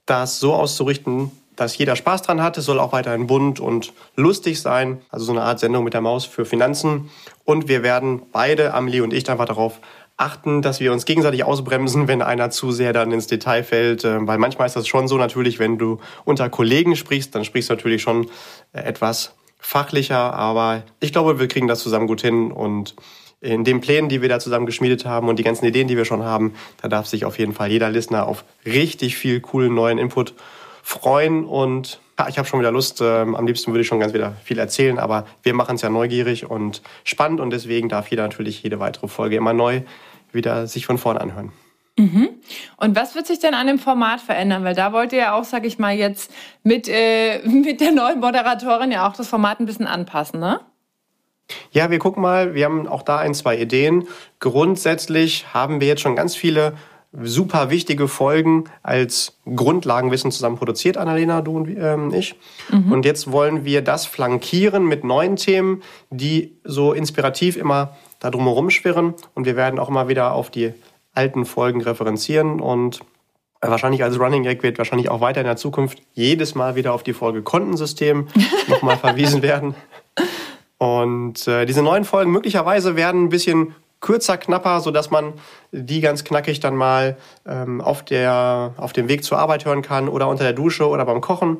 das 0.05 0.39
so 0.39 0.53
auszurichten, 0.53 1.31
dass 1.55 1.77
jeder 1.77 1.95
Spaß 1.95 2.23
dran 2.23 2.41
hat. 2.41 2.57
Es 2.57 2.65
soll 2.65 2.79
auch 2.79 2.93
weiterhin 2.93 3.27
bunt 3.27 3.59
und 3.59 3.93
lustig 4.15 4.61
sein. 4.61 5.01
Also 5.09 5.25
so 5.25 5.31
eine 5.33 5.41
Art 5.41 5.59
Sendung 5.59 5.83
mit 5.83 5.93
der 5.93 6.01
Maus 6.01 6.25
für 6.25 6.45
Finanzen. 6.45 7.09
Und 7.45 7.67
wir 7.67 7.83
werden 7.83 8.21
beide, 8.31 8.73
Amelie 8.73 9.01
und 9.01 9.13
ich, 9.13 9.29
einfach 9.29 9.45
darauf 9.45 9.79
achten, 10.19 10.61
dass 10.61 10.81
wir 10.81 10.91
uns 10.91 11.05
gegenseitig 11.05 11.45
ausbremsen, 11.45 12.07
wenn 12.07 12.21
einer 12.21 12.49
zu 12.49 12.71
sehr 12.71 12.91
dann 12.91 13.11
ins 13.11 13.27
Detail 13.27 13.63
fällt. 13.63 14.03
Äh, 14.03 14.27
weil 14.27 14.37
manchmal 14.37 14.67
ist 14.67 14.75
das 14.75 14.87
schon 14.87 15.07
so 15.07 15.17
natürlich, 15.17 15.59
wenn 15.59 15.77
du 15.77 15.99
unter 16.25 16.49
Kollegen 16.49 16.95
sprichst, 16.95 17.33
dann 17.33 17.45
sprichst 17.45 17.69
du 17.69 17.73
natürlich 17.73 18.01
schon 18.01 18.27
äh, 18.73 18.81
etwas 18.81 19.33
fachlicher. 19.59 20.33
Aber 20.33 20.83
ich 20.99 21.13
glaube, 21.13 21.39
wir 21.39 21.47
kriegen 21.47 21.67
das 21.67 21.79
zusammen 21.79 22.07
gut 22.07 22.21
hin 22.21 22.51
und 22.51 22.95
in 23.41 23.63
den 23.63 23.79
Plänen, 23.79 24.09
die 24.09 24.21
wir 24.21 24.27
da 24.27 24.39
zusammen 24.39 24.65
geschmiedet 24.65 25.05
haben 25.05 25.29
und 25.29 25.39
die 25.39 25.43
ganzen 25.43 25.65
Ideen, 25.65 25.87
die 25.87 25.95
wir 25.95 26.03
schon 26.03 26.23
haben, 26.23 26.55
da 26.81 26.89
darf 26.89 27.07
sich 27.07 27.23
auf 27.23 27.39
jeden 27.39 27.53
Fall 27.53 27.71
jeder 27.71 27.89
Listener 27.89 28.27
auf 28.27 28.43
richtig 28.65 29.15
viel 29.15 29.39
coolen 29.39 29.73
neuen 29.73 29.97
Input 29.97 30.33
freuen 30.83 31.45
und 31.45 32.01
ja, 32.17 32.27
ich 32.27 32.37
habe 32.37 32.45
schon 32.45 32.59
wieder 32.59 32.71
Lust. 32.71 32.99
Ähm, 32.99 33.35
am 33.35 33.47
liebsten 33.47 33.71
würde 33.71 33.81
ich 33.81 33.87
schon 33.87 34.01
ganz 34.01 34.13
wieder 34.13 34.33
viel 34.43 34.59
erzählen, 34.59 34.99
aber 34.99 35.25
wir 35.43 35.53
machen 35.53 35.75
es 35.75 35.81
ja 35.81 35.89
neugierig 35.89 36.49
und 36.49 36.81
spannend 37.05 37.39
und 37.39 37.51
deswegen 37.51 37.87
darf 37.87 38.09
jeder 38.09 38.23
natürlich 38.23 38.61
jede 38.61 38.81
weitere 38.81 39.07
Folge 39.07 39.37
immer 39.37 39.53
neu 39.53 39.83
wieder 40.31 40.67
sich 40.67 40.85
von 40.85 40.97
vorne 40.97 41.21
anhören. 41.21 41.51
Mhm. 41.97 42.29
Und 42.77 42.95
was 42.95 43.15
wird 43.15 43.27
sich 43.27 43.39
denn 43.39 43.53
an 43.53 43.67
dem 43.67 43.77
Format 43.77 44.21
verändern? 44.21 44.63
Weil 44.63 44.73
da 44.75 44.93
wollt 44.93 45.11
ihr 45.11 45.19
ja 45.19 45.33
auch, 45.33 45.43
sag 45.43 45.65
ich 45.65 45.79
mal, 45.79 45.93
jetzt 45.93 46.31
mit, 46.63 46.87
äh, 46.87 47.39
mit 47.47 47.81
der 47.81 47.91
neuen 47.91 48.19
Moderatorin 48.19 48.91
ja 48.91 49.07
auch 49.07 49.13
das 49.13 49.27
Format 49.27 49.59
ein 49.59 49.65
bisschen 49.65 49.87
anpassen, 49.87 50.39
ne? 50.39 50.61
Ja, 51.71 51.89
wir 51.89 51.97
gucken 51.97 52.21
mal, 52.21 52.53
wir 52.53 52.65
haben 52.65 52.87
auch 52.87 53.01
da 53.01 53.17
ein, 53.17 53.33
zwei 53.33 53.57
Ideen. 53.57 54.07
Grundsätzlich 54.39 55.51
haben 55.51 55.81
wir 55.81 55.87
jetzt 55.87 56.01
schon 56.01 56.15
ganz 56.15 56.35
viele 56.35 56.73
super 57.11 57.71
wichtige 57.71 58.07
Folgen 58.07 58.65
als 58.83 59.39
Grundlagenwissen 59.45 60.31
zusammen 60.31 60.57
produziert, 60.57 60.95
Annalena, 60.95 61.41
du 61.41 61.57
und 61.57 61.67
ähm, 61.67 62.13
ich. 62.13 62.35
Mhm. 62.71 62.91
Und 62.91 63.05
jetzt 63.05 63.31
wollen 63.31 63.65
wir 63.65 63.81
das 63.81 64.05
flankieren 64.05 64.85
mit 64.85 65.03
neuen 65.03 65.35
Themen, 65.35 65.81
die 66.11 66.59
so 66.63 66.93
inspirativ 66.93 67.57
immer 67.57 67.97
da 68.19 68.29
drumherum 68.29 68.69
schwirren. 68.69 69.15
Und 69.33 69.45
wir 69.45 69.55
werden 69.55 69.79
auch 69.79 69.89
immer 69.89 70.07
wieder 70.07 70.33
auf 70.33 70.49
die 70.49 70.73
alten 71.13 71.45
Folgen 71.45 71.81
referenzieren 71.81 72.59
und 72.59 72.99
wahrscheinlich 73.61 74.03
als 74.03 74.19
Running 74.19 74.43
Gag 74.43 74.63
wird 74.63 74.77
wahrscheinlich 74.77 75.09
auch 75.09 75.21
weiter 75.21 75.41
in 75.41 75.47
der 75.47 75.57
Zukunft 75.57 76.01
jedes 76.13 76.55
Mal 76.55 76.75
wieder 76.75 76.93
auf 76.93 77.03
die 77.03 77.13
Folge 77.13 77.41
Kontensystem 77.41 78.27
nochmal 78.67 78.97
verwiesen 78.97 79.41
werden. 79.41 79.75
Und 80.77 81.45
äh, 81.47 81.65
diese 81.65 81.83
neuen 81.83 82.05
Folgen 82.05 82.31
möglicherweise 82.31 82.95
werden 82.95 83.25
ein 83.25 83.29
bisschen 83.29 83.75
kürzer, 84.01 84.37
knapper, 84.37 84.79
so 84.79 84.91
dass 84.91 85.11
man 85.11 85.33
die 85.71 86.01
ganz 86.01 86.23
knackig 86.23 86.59
dann 86.59 86.75
mal 86.75 87.17
ähm, 87.45 87.81
auf, 87.81 88.03
der, 88.03 88.73
auf 88.77 88.93
dem 88.93 89.07
Weg 89.09 89.23
zur 89.23 89.37
Arbeit 89.37 89.65
hören 89.65 89.81
kann 89.81 90.07
oder 90.07 90.27
unter 90.27 90.43
der 90.43 90.53
Dusche 90.53 90.87
oder 90.87 91.05
beim 91.05 91.21
Kochen, 91.21 91.57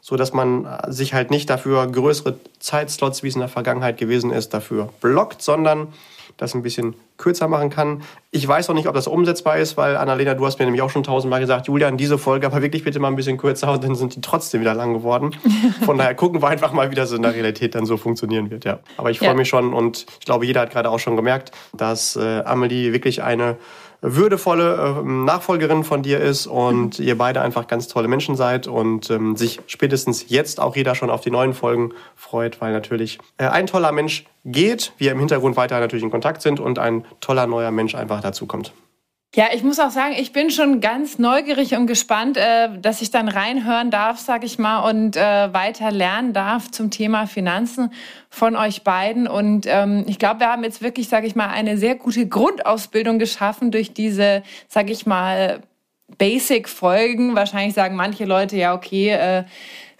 so 0.00 0.16
dass 0.16 0.32
man 0.32 0.66
sich 0.88 1.14
halt 1.14 1.30
nicht 1.30 1.50
dafür 1.50 1.86
größere 1.86 2.38
Zeitslots, 2.58 3.22
wie 3.22 3.28
es 3.28 3.34
in 3.34 3.40
der 3.40 3.48
Vergangenheit 3.48 3.98
gewesen 3.98 4.30
ist, 4.30 4.54
dafür 4.54 4.88
blockt, 5.00 5.42
sondern 5.42 5.88
das 6.36 6.54
ein 6.54 6.62
bisschen 6.62 6.94
kürzer 7.16 7.48
machen 7.48 7.70
kann. 7.70 8.02
Ich 8.30 8.46
weiß 8.46 8.68
noch 8.68 8.74
nicht, 8.74 8.88
ob 8.88 8.94
das 8.94 9.06
umsetzbar 9.06 9.58
ist, 9.58 9.76
weil 9.76 9.96
Annalena, 9.96 10.34
du 10.34 10.46
hast 10.46 10.58
mir 10.58 10.64
nämlich 10.64 10.82
auch 10.82 10.90
schon 10.90 11.02
tausendmal 11.02 11.40
gesagt, 11.40 11.66
Julian, 11.68 11.96
diese 11.96 12.18
Folge 12.18 12.46
aber 12.46 12.62
wirklich 12.62 12.84
bitte 12.84 12.98
mal 12.98 13.08
ein 13.08 13.16
bisschen 13.16 13.38
kürzer 13.38 13.72
und 13.72 13.84
dann 13.84 13.94
sind 13.94 14.16
die 14.16 14.20
trotzdem 14.20 14.60
wieder 14.60 14.74
lang 14.74 14.94
geworden. 14.94 15.34
Von 15.84 15.98
daher 15.98 16.14
gucken 16.14 16.42
wir 16.42 16.48
einfach 16.48 16.72
mal, 16.72 16.90
wie 16.90 16.94
das 16.94 17.12
in 17.12 17.22
der 17.22 17.34
Realität 17.34 17.74
dann 17.74 17.86
so 17.86 17.96
funktionieren 17.96 18.50
wird. 18.50 18.64
Ja. 18.64 18.80
Aber 18.96 19.10
ich 19.10 19.18
freue 19.18 19.28
ja. 19.28 19.34
mich 19.34 19.48
schon 19.48 19.72
und 19.72 20.06
ich 20.20 20.26
glaube, 20.26 20.46
jeder 20.46 20.62
hat 20.62 20.70
gerade 20.70 20.90
auch 20.90 20.98
schon 20.98 21.16
gemerkt, 21.16 21.52
dass 21.72 22.16
äh, 22.16 22.42
Amelie 22.44 22.92
wirklich 22.92 23.22
eine 23.22 23.56
würdevolle 24.02 24.98
äh, 25.00 25.02
Nachfolgerin 25.02 25.84
von 25.84 26.02
dir 26.02 26.20
ist 26.20 26.46
und 26.46 26.98
mhm. 26.98 27.04
ihr 27.04 27.16
beide 27.16 27.40
einfach 27.40 27.68
ganz 27.68 27.88
tolle 27.88 28.08
Menschen 28.08 28.36
seid 28.36 28.66
und 28.66 29.08
ähm, 29.10 29.36
sich 29.36 29.60
spätestens 29.66 30.28
jetzt 30.28 30.60
auch 30.60 30.76
jeder 30.76 30.94
schon 30.94 31.08
auf 31.08 31.20
die 31.20 31.30
neuen 31.30 31.54
Folgen 31.54 31.92
freut, 32.16 32.60
weil 32.60 32.72
natürlich 32.72 33.18
äh, 33.38 33.46
ein 33.46 33.68
toller 33.68 33.92
Mensch 33.92 34.24
geht, 34.44 34.92
wir 34.98 35.12
im 35.12 35.20
Hintergrund 35.20 35.56
weiter 35.56 35.78
natürlich 35.78 36.02
in 36.02 36.10
Kontakt 36.10 36.42
sind 36.42 36.58
und 36.58 36.80
ein 36.80 37.04
toller 37.20 37.46
neuer 37.46 37.70
Mensch 37.70 37.94
einfach 37.94 38.20
dazukommt. 38.20 38.72
Ja, 39.34 39.46
ich 39.54 39.62
muss 39.62 39.80
auch 39.80 39.90
sagen, 39.90 40.14
ich 40.18 40.32
bin 40.32 40.50
schon 40.50 40.82
ganz 40.82 41.18
neugierig 41.18 41.74
und 41.74 41.86
gespannt, 41.86 42.36
äh, 42.36 42.68
dass 42.78 43.00
ich 43.00 43.10
dann 43.10 43.28
reinhören 43.28 43.90
darf, 43.90 44.18
sag 44.18 44.44
ich 44.44 44.58
mal, 44.58 44.80
und 44.90 45.16
äh, 45.16 45.54
weiter 45.54 45.90
lernen 45.90 46.34
darf 46.34 46.70
zum 46.70 46.90
Thema 46.90 47.26
Finanzen 47.26 47.94
von 48.28 48.56
euch 48.56 48.82
beiden. 48.82 49.26
Und 49.26 49.64
ähm, 49.66 50.04
ich 50.06 50.18
glaube, 50.18 50.40
wir 50.40 50.48
haben 50.48 50.64
jetzt 50.64 50.82
wirklich, 50.82 51.08
sag 51.08 51.24
ich 51.24 51.34
mal, 51.34 51.48
eine 51.48 51.78
sehr 51.78 51.94
gute 51.94 52.28
Grundausbildung 52.28 53.18
geschaffen 53.18 53.70
durch 53.70 53.94
diese, 53.94 54.42
sag 54.68 54.90
ich 54.90 55.06
mal, 55.06 55.62
Basic-Folgen. 56.18 57.34
Wahrscheinlich 57.34 57.74
sagen 57.74 57.96
manche 57.96 58.26
Leute, 58.26 58.58
ja, 58.58 58.74
okay, 58.74 59.12
äh, 59.12 59.44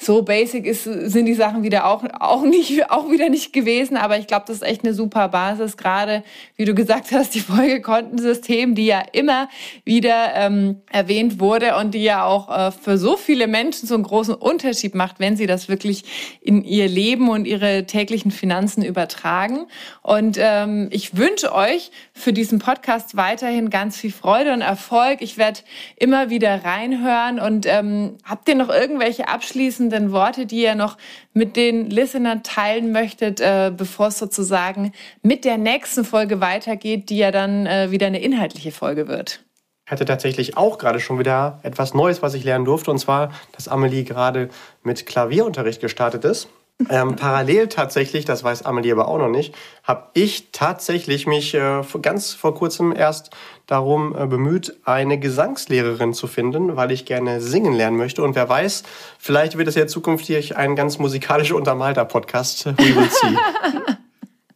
so 0.05 0.23
basic 0.23 0.67
ist, 0.67 0.85
sind 0.85 1.27
die 1.27 1.35
Sachen 1.35 1.63
wieder 1.63 1.87
auch, 1.87 2.05
auch, 2.19 2.43
nicht, 2.43 2.91
auch 2.91 3.11
wieder 3.11 3.29
nicht 3.29 3.53
gewesen. 3.53 3.97
Aber 3.97 4.19
ich 4.19 4.27
glaube, 4.27 4.45
das 4.47 4.57
ist 4.57 4.63
echt 4.63 4.85
eine 4.85 4.95
super 4.95 5.29
Basis. 5.29 5.77
Gerade, 5.77 6.25
wie 6.57 6.65
du 6.65 6.75
gesagt 6.75 7.13
hast, 7.13 7.35
die 7.35 7.41
Folge 7.41 7.81
Kontensystem, 7.81 8.75
die 8.75 8.87
ja 8.87 9.03
immer 9.13 9.49
wieder 9.85 10.35
ähm, 10.35 10.83
erwähnt 10.91 11.39
wurde 11.39 11.77
und 11.77 11.95
die 11.95 12.03
ja 12.03 12.25
auch 12.25 12.51
äh, 12.51 12.73
für 12.73 12.99
so 12.99 13.17
viele 13.17 13.47
Menschen 13.47 13.87
so 13.87 13.95
einen 13.95 14.03
großen 14.03 14.35
Unterschied 14.35 14.95
macht, 14.95 15.21
wenn 15.21 15.37
sie 15.37 15.47
das 15.47 15.69
wirklich 15.69 16.05
in 16.41 16.65
ihr 16.65 16.89
Leben 16.89 17.29
und 17.29 17.47
ihre 17.47 17.87
täglichen 17.87 18.31
Finanzen 18.31 18.85
übertragen. 18.85 19.67
Und 20.03 20.37
ähm, 20.41 20.89
ich 20.91 21.17
wünsche 21.17 21.55
euch 21.55 21.91
für 22.13 22.33
diesen 22.33 22.59
Podcast 22.59 23.17
weiterhin 23.17 23.71
ganz 23.71 23.97
viel 23.97 24.13
Freude 24.13 24.53
und 24.53 24.63
Erfolg. 24.63 25.23
Ich 25.23 25.39
werde 25.39 25.61
immer 25.97 26.31
wieder 26.31 26.65
reinhören. 26.65 27.39
Und 27.39 27.67
ähm, 27.67 28.17
habt 28.25 28.49
ihr 28.49 28.55
noch 28.57 28.69
irgendwelche 28.69 29.29
abschließenden 29.29 29.92
abschließenden 29.93 30.13
Worte, 30.13 30.47
die 30.47 30.63
ihr 30.63 30.75
noch 30.75 30.97
mit 31.33 31.57
den 31.57 31.91
Listenern 31.91 32.43
teilen 32.43 32.93
möchtet, 32.93 33.41
äh, 33.41 33.73
bevor 33.75 34.09
es 34.09 34.19
sozusagen 34.19 34.93
mit 35.23 35.45
der 35.45 35.59
nächsten 35.59 36.05
Folge 36.05 36.41
weitergeht, 36.41 37.11
die 37.11 37.19
ja 37.19 37.31
dann 37.31 37.67
äh, 37.67 37.91
wieder 37.91 38.07
eine 38.07 38.21
inhaltliche 38.21 38.73
Folge 38.73 39.09
wird? 39.09 39.45
Ich 39.85 39.93
hatte 39.93 40.05
tatsächlich 40.05 40.57
auch 40.57 40.79
gerade 40.79 41.01
schon 41.01 41.19
wieder 41.19 41.61
etwas 41.65 41.93
Neues, 41.93 42.23
was 42.23 42.35
ich 42.35 42.45
lernen 42.45 42.65
durfte, 42.65 42.91
und 42.91 42.99
zwar, 42.99 43.33
dass 43.53 43.69
Amelie 43.69 44.05
gerade 44.05 44.49
mit 44.83 45.07
Klavierunterricht 45.07 45.81
gestartet 45.81 46.25
ist. 46.25 46.49
Ähm, 46.91 47.17
parallel 47.17 47.69
tatsächlich, 47.69 48.25
das 48.25 48.45
weiß 48.45 48.63
Amelie 48.63 48.93
aber 48.93 49.09
auch 49.09 49.19
noch 49.19 49.29
nicht, 49.29 49.55
habe 49.85 50.09
ich 50.15 50.51
tatsächlich 50.53 51.27
mich 51.27 51.55
äh, 51.55 51.83
ganz 52.01 52.33
vor 52.33 52.55
kurzem 52.55 52.95
erst 52.95 53.31
darum 53.67 54.15
äh, 54.17 54.27
bemüht, 54.27 54.77
eine 54.85 55.19
Gesangslehrerin 55.19 56.15
zu 56.15 56.27
finden, 56.27 56.77
weil 56.77 56.93
ich 56.93 57.05
gerne 57.05 57.41
singen 57.41 57.73
lernen 57.73 57.97
möchte. 57.97 58.23
Und 58.23 58.35
wer 58.35 58.49
weiß, 58.49 58.83
vielleicht 59.19 59.59
wird 59.59 59.69
es 59.69 59.75
ja 59.75 59.87
zukünftig 59.87 60.57
ein 60.57 60.77
ganz 60.77 60.99
musikalisch 60.99 61.53
untermalter 61.53 62.05
Podcast. 62.05 62.67
We 62.67 62.97
will 62.97 63.09
see. 63.11 63.37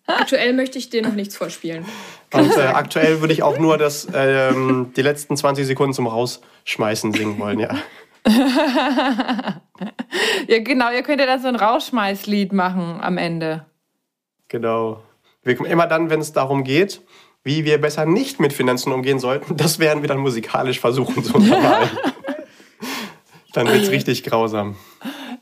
Aktuell 0.07 0.53
möchte 0.53 0.79
ich 0.79 0.89
dir 0.89 1.03
noch 1.03 1.15
nichts 1.15 1.37
vorspielen. 1.37 1.85
Und 2.33 2.57
äh, 2.57 2.61
aktuell 2.61 3.21
würde 3.21 3.33
ich 3.33 3.43
auch 3.43 3.59
nur 3.59 3.77
das, 3.77 4.07
ähm, 4.15 4.93
die 4.97 5.03
letzten 5.03 5.37
20 5.37 5.67
Sekunden 5.67 5.95
zum 5.95 6.07
Rausschmeißen 6.07 7.13
singen 7.13 7.39
wollen, 7.39 7.59
ja. 7.59 7.75
ja, 10.49 10.59
genau. 10.59 10.91
Ihr 10.91 11.03
könnt 11.03 11.21
ja 11.21 11.27
dann 11.27 11.41
so 11.41 11.49
ein 11.49 11.57
Rausschmeißlied 11.57 12.53
machen 12.53 13.01
am 13.01 13.17
Ende. 13.19 13.65
Genau. 14.49 15.03
Wir, 15.43 15.61
immer 15.67 15.87
dann, 15.87 16.11
wenn 16.11 16.21
es 16.21 16.33
darum 16.33 16.65
geht, 16.65 17.01
wie 17.45 17.65
wir 17.65 17.81
besser 17.81 18.07
nicht 18.07 18.41
mit 18.41 18.53
Finanzen 18.53 18.93
umgehen 18.93 19.21
sollten, 19.21 19.57
das 19.57 19.79
werden 19.79 20.03
wir 20.03 20.09
dann 20.09 20.19
musikalisch 20.19 20.81
versuchen 20.81 21.23
zu 21.23 21.37
untermalen. 21.37 21.89
dann 23.53 23.69
wird 23.69 23.85
es 23.85 23.91
richtig 23.91 24.25
grausam. 24.25 24.75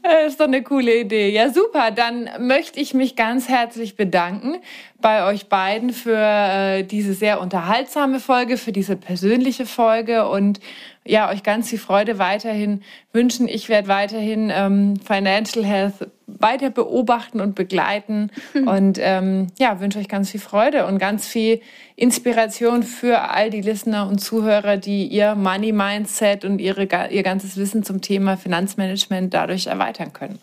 Das 0.03 0.33
ist 0.33 0.41
doch 0.41 0.47
eine 0.47 0.63
coole 0.63 1.01
Idee. 1.01 1.31
Ja, 1.31 1.49
super. 1.49 1.91
Dann 1.91 2.29
möchte 2.39 2.79
ich 2.79 2.93
mich 2.93 3.17
ganz 3.17 3.49
herzlich 3.49 3.97
bedanken 3.97 4.57
bei 5.01 5.27
euch 5.27 5.49
beiden 5.49 5.95
für 5.95 6.19
äh, 6.19 6.83
diese 6.83 7.15
sehr 7.15 7.41
unterhaltsame 7.41 8.21
Folge, 8.21 8.59
für 8.59 8.73
diese 8.73 8.97
persönliche 8.97 9.65
Folge 9.65 10.29
und 10.29 10.61
ja, 11.07 11.31
euch 11.31 11.43
ganz 11.43 11.69
viel 11.69 11.79
Freude 11.79 12.19
weiterhin 12.19 12.83
wünschen. 13.13 13.47
Ich 13.47 13.69
werde 13.69 13.89
weiterhin 13.89 14.51
ähm, 14.53 14.95
Financial 14.97 15.65
Health 15.65 16.09
weiter 16.27 16.71
beobachten 16.71 17.41
und 17.41 17.55
begleiten 17.55 18.31
und 18.67 18.99
ähm, 19.01 19.49
ja, 19.59 19.81
wünsche 19.81 19.99
euch 19.99 20.09
ganz 20.09 20.31
viel 20.31 20.41
Freude 20.41 20.87
und 20.87 20.99
ganz 20.99 21.27
viel 21.27 21.61
Inspiration 21.97 22.83
für 22.83 23.31
all 23.31 23.51
die 23.51 23.61
Listener 23.61 24.09
und 24.09 24.19
Zuhörer, 24.19 24.79
die 24.79 25.07
ihr 25.07 25.35
Money 25.35 25.73
Mindset 25.73 26.45
und 26.45 26.59
ihre, 26.59 26.89
ihr 27.11 27.23
ganzes 27.23 27.57
Wissen 27.57 27.85
zum 27.85 28.01
Thema 28.01 28.37
Finanzmanagement 28.37 29.33
dadurch 29.35 29.67
erweitern 29.67 30.13
können. 30.13 30.39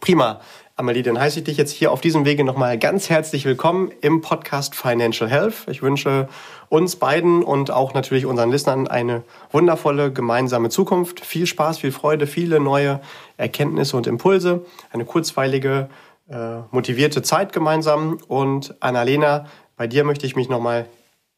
Prima. 0.00 0.40
Amelie, 0.76 1.04
dann 1.04 1.20
heiße 1.20 1.38
ich 1.38 1.44
dich 1.44 1.56
jetzt 1.56 1.70
hier 1.70 1.92
auf 1.92 2.00
diesem 2.00 2.24
Wege 2.24 2.42
nochmal 2.42 2.76
ganz 2.76 3.08
herzlich 3.08 3.44
willkommen 3.44 3.92
im 4.00 4.22
Podcast 4.22 4.74
Financial 4.74 5.30
Health. 5.30 5.68
Ich 5.70 5.82
wünsche 5.82 6.28
uns 6.68 6.96
beiden 6.96 7.44
und 7.44 7.70
auch 7.70 7.94
natürlich 7.94 8.26
unseren 8.26 8.50
Listenern 8.50 8.88
eine 8.88 9.22
wundervolle 9.52 10.12
gemeinsame 10.12 10.70
Zukunft. 10.70 11.24
Viel 11.24 11.46
Spaß, 11.46 11.78
viel 11.78 11.92
Freude, 11.92 12.26
viele 12.26 12.58
neue 12.58 13.00
Erkenntnisse 13.36 13.96
und 13.96 14.08
Impulse, 14.08 14.66
eine 14.90 15.04
kurzweilige, 15.04 15.90
äh, 16.28 16.58
motivierte 16.72 17.22
Zeit 17.22 17.52
gemeinsam. 17.52 18.18
Und 18.26 18.74
Annalena, 18.80 19.46
bei 19.76 19.86
dir 19.86 20.02
möchte 20.02 20.26
ich 20.26 20.34
mich 20.34 20.48
nochmal 20.48 20.86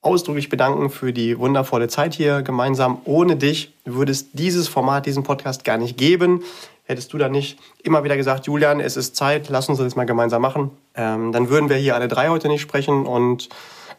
ausdrücklich 0.07 0.49
bedanken 0.49 0.89
für 0.89 1.13
die 1.13 1.39
wundervolle 1.39 1.89
Zeit 1.89 2.15
hier 2.15 2.43
gemeinsam. 2.43 3.03
Ohne 3.05 3.37
dich 3.37 3.75
würde 3.85 4.13
es 4.13 4.33
dieses 4.33 4.69
Format, 4.69 5.05
diesen 5.07 5.23
Podcast 5.23 5.65
gar 5.65 5.79
nicht 5.79 5.99
geben 5.99 6.43
hättest 6.89 7.13
du 7.13 7.19
da 7.19 7.29
nicht 7.29 7.59
immer 7.83 8.05
wieder 8.05 8.17
gesagt, 8.17 8.47
Julian, 8.47 8.79
es 8.79 8.97
ist 8.97 9.17
Zeit, 9.17 9.49
lass 9.49 9.69
uns 9.69 9.79
das 9.81 9.97
mal 9.97 10.05
gemeinsam 10.05 10.41
machen, 10.41 10.71
ähm, 10.95 11.33
dann 11.33 11.49
würden 11.49 11.69
wir 11.69 11.75
hier 11.75 11.97
alle 11.97 12.07
drei 12.07 12.29
heute 12.29 12.47
nicht 12.47 12.61
sprechen 12.61 13.07
und 13.07 13.49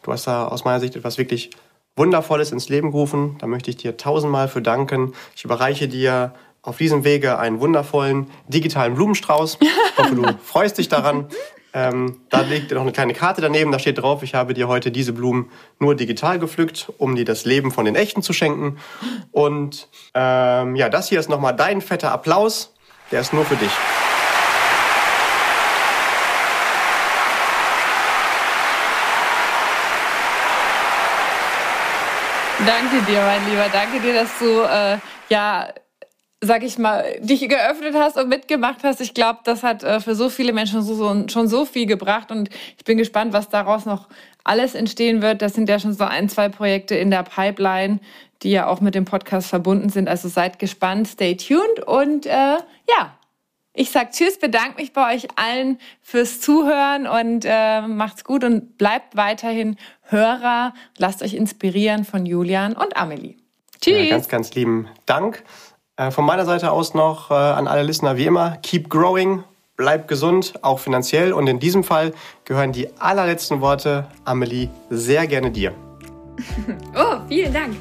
Du 0.02 0.12
hast 0.12 0.26
da 0.26 0.46
aus 0.46 0.64
meiner 0.64 0.80
Sicht 0.80 0.96
etwas 0.96 1.18
wirklich 1.18 1.50
Wundervolles 1.96 2.52
ins 2.52 2.68
Leben 2.68 2.92
gerufen. 2.92 3.36
Da 3.40 3.46
möchte 3.46 3.70
ich 3.70 3.76
dir 3.76 3.96
tausendmal 3.96 4.48
für 4.48 4.62
danken. 4.62 5.14
Ich 5.34 5.44
überreiche 5.44 5.88
dir 5.88 6.32
auf 6.62 6.78
diesem 6.78 7.04
Wege 7.04 7.38
einen 7.38 7.60
wundervollen 7.60 8.30
digitalen 8.46 8.94
Blumenstrauß. 8.94 9.58
Ich 9.60 9.98
hoffe, 9.98 10.14
du 10.14 10.24
freust 10.44 10.78
dich 10.78 10.88
daran. 10.88 11.26
Ähm, 11.74 12.20
da 12.30 12.40
liegt 12.40 12.70
noch 12.72 12.80
eine 12.80 12.92
kleine 12.92 13.12
Karte 13.12 13.40
daneben, 13.40 13.72
da 13.72 13.78
steht 13.78 13.98
drauf, 13.98 14.22
ich 14.22 14.34
habe 14.34 14.54
dir 14.54 14.68
heute 14.68 14.90
diese 14.90 15.12
Blumen 15.12 15.50
nur 15.78 15.94
digital 15.94 16.38
gepflückt, 16.38 16.90
um 16.96 17.14
dir 17.14 17.24
das 17.24 17.44
Leben 17.44 17.70
von 17.70 17.84
den 17.84 17.94
echten 17.94 18.22
zu 18.22 18.32
schenken. 18.32 18.78
Und 19.32 19.88
ähm, 20.14 20.76
ja, 20.76 20.88
das 20.88 21.08
hier 21.08 21.20
ist 21.20 21.28
nochmal 21.28 21.54
dein 21.54 21.80
fetter 21.82 22.10
Applaus, 22.10 22.74
der 23.12 23.20
ist 23.20 23.32
nur 23.32 23.44
für 23.44 23.56
dich. 23.56 23.72
Danke 32.66 33.02
dir, 33.06 33.22
mein 33.22 33.48
Lieber. 33.48 33.68
Danke 33.72 34.00
dir, 34.00 34.14
dass 34.14 34.30
du 34.38 34.62
äh, 34.62 34.98
ja 35.28 35.68
sag 36.40 36.62
ich 36.62 36.78
mal, 36.78 37.04
dich 37.20 37.40
geöffnet 37.48 37.94
hast 37.94 38.16
und 38.16 38.28
mitgemacht 38.28 38.84
hast. 38.84 39.00
Ich 39.00 39.14
glaube, 39.14 39.40
das 39.44 39.62
hat 39.62 39.82
äh, 39.82 40.00
für 40.00 40.14
so 40.14 40.28
viele 40.28 40.52
Menschen 40.52 40.82
so, 40.82 40.94
so, 40.94 41.28
schon 41.28 41.48
so 41.48 41.64
viel 41.64 41.86
gebracht 41.86 42.30
und 42.30 42.48
ich 42.76 42.84
bin 42.84 42.96
gespannt, 42.96 43.32
was 43.32 43.48
daraus 43.48 43.86
noch 43.86 44.08
alles 44.44 44.74
entstehen 44.74 45.20
wird. 45.20 45.42
Das 45.42 45.54
sind 45.54 45.68
ja 45.68 45.78
schon 45.78 45.94
so 45.94 46.04
ein, 46.04 46.28
zwei 46.28 46.48
Projekte 46.48 46.94
in 46.94 47.10
der 47.10 47.24
Pipeline, 47.24 47.98
die 48.42 48.50
ja 48.50 48.68
auch 48.68 48.80
mit 48.80 48.94
dem 48.94 49.04
Podcast 49.04 49.48
verbunden 49.48 49.88
sind. 49.88 50.08
Also 50.08 50.28
seid 50.28 50.58
gespannt, 50.58 51.08
stay 51.08 51.36
tuned 51.36 51.80
und 51.86 52.26
äh, 52.26 52.30
ja, 52.30 53.18
ich 53.74 53.90
sag 53.90 54.12
Tschüss, 54.12 54.38
bedanke 54.38 54.80
mich 54.80 54.92
bei 54.92 55.14
euch 55.14 55.28
allen 55.36 55.78
fürs 56.02 56.40
Zuhören 56.40 57.06
und 57.06 57.44
äh, 57.46 57.82
macht's 57.82 58.24
gut 58.24 58.44
und 58.44 58.78
bleibt 58.78 59.16
weiterhin 59.16 59.76
Hörer. 60.02 60.72
Lasst 60.96 61.22
euch 61.22 61.34
inspirieren 61.34 62.04
von 62.04 62.26
Julian 62.26 62.74
und 62.74 62.96
Amelie. 62.96 63.36
Tschüss. 63.80 64.04
Ja, 64.04 64.10
ganz, 64.10 64.28
ganz 64.28 64.54
lieben 64.54 64.88
Dank. 65.06 65.44
Äh, 65.98 66.12
von 66.12 66.24
meiner 66.24 66.46
Seite 66.46 66.70
aus 66.70 66.94
noch 66.94 67.30
äh, 67.30 67.34
an 67.34 67.66
alle 67.66 67.82
Listener 67.82 68.16
wie 68.16 68.24
immer, 68.24 68.56
keep 68.62 68.88
growing, 68.88 69.42
bleib 69.76 70.06
gesund, 70.06 70.54
auch 70.62 70.78
finanziell. 70.78 71.32
Und 71.32 71.48
in 71.48 71.58
diesem 71.58 71.82
Fall 71.82 72.14
gehören 72.44 72.72
die 72.72 72.88
allerletzten 73.00 73.60
Worte, 73.60 74.06
Amelie, 74.24 74.70
sehr 74.88 75.26
gerne 75.26 75.50
dir. 75.50 75.74
Oh, 76.94 77.18
vielen 77.28 77.52
Dank. 77.52 77.74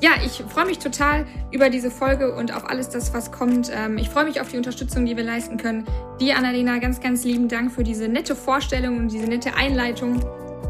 Ja, 0.00 0.12
ich 0.24 0.44
freue 0.48 0.66
mich 0.66 0.78
total 0.78 1.26
über 1.50 1.68
diese 1.68 1.90
Folge 1.90 2.34
und 2.34 2.54
auf 2.54 2.68
alles 2.68 2.88
das, 2.88 3.12
was 3.12 3.32
kommt. 3.32 3.72
Ähm, 3.74 3.98
ich 3.98 4.08
freue 4.08 4.24
mich 4.24 4.40
auf 4.40 4.48
die 4.48 4.56
Unterstützung, 4.56 5.04
die 5.04 5.16
wir 5.16 5.24
leisten 5.24 5.56
können. 5.56 5.84
Dir, 6.20 6.36
Annalena, 6.36 6.78
ganz, 6.78 7.00
ganz 7.00 7.24
lieben 7.24 7.48
Dank 7.48 7.72
für 7.72 7.82
diese 7.82 8.06
nette 8.08 8.36
Vorstellung 8.36 8.98
und 8.98 9.08
diese 9.08 9.26
nette 9.26 9.54
Einleitung. 9.54 10.20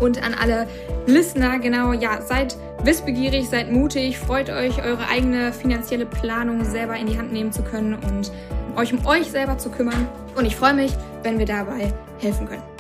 Und 0.05 0.23
an 0.23 0.35
alle 0.35 0.67
Listener, 1.07 1.59
genau, 1.59 1.95
ja, 1.95 2.21
seid 2.21 2.59
wissbegierig, 2.83 3.49
seid 3.49 3.73
mutig, 3.73 4.19
freut 4.19 4.51
euch, 4.51 4.85
eure 4.85 5.09
eigene 5.09 5.51
finanzielle 5.51 6.05
Planung 6.05 6.63
selber 6.63 6.95
in 6.95 7.07
die 7.07 7.17
Hand 7.17 7.33
nehmen 7.33 7.53
zu 7.53 7.63
können 7.63 7.95
und 7.95 8.31
euch 8.77 8.93
um 8.93 9.07
euch 9.07 9.31
selber 9.31 9.57
zu 9.57 9.71
kümmern. 9.71 10.07
Und 10.37 10.45
ich 10.45 10.57
freue 10.57 10.75
mich, 10.75 10.93
wenn 11.23 11.39
wir 11.39 11.47
dabei 11.47 11.91
helfen 12.19 12.47
können. 12.47 12.74